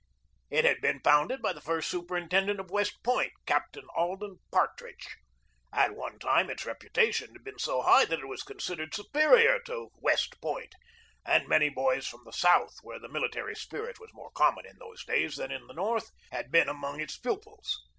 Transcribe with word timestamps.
It 0.49 0.65
had 0.65 0.81
been 0.81 0.99
founded 1.03 1.43
by 1.43 1.53
the 1.53 1.61
first 1.61 1.87
superintendent 1.87 2.59
of 2.59 2.71
West 2.71 3.03
Point, 3.03 3.33
Captain 3.45 3.85
Alden 3.95 4.39
Partridge. 4.51 5.07
At 5.71 5.95
one 5.95 6.17
time 6.17 6.49
its 6.49 6.63
reputa 6.65 7.13
tion 7.13 7.33
had 7.33 7.43
been 7.43 7.59
so 7.59 7.83
high 7.83 8.05
that 8.05 8.17
it 8.17 8.27
was 8.27 8.41
considered 8.41 8.95
supe 8.95 9.13
rior 9.13 9.63
to 9.65 9.91
West 10.01 10.41
Point, 10.41 10.73
and 11.23 11.47
many 11.47 11.69
boys 11.69 12.07
from 12.07 12.23
the 12.25 12.33
South, 12.33 12.77
where 12.81 12.97
the 12.97 13.09
military 13.09 13.55
spirit 13.55 13.99
was 13.99 14.09
more 14.11 14.31
common 14.31 14.65
in 14.65 14.79
those 14.79 15.05
days 15.05 15.35
than 15.35 15.51
in 15.51 15.67
the 15.67 15.73
North, 15.75 16.09
had 16.31 16.49
been 16.49 16.67
among 16.67 16.99
its 16.99 17.19
pupils. 17.19 17.77